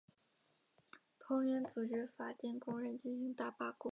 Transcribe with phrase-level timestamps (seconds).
[1.19, 3.89] 同年组织法电工人进行大罢工。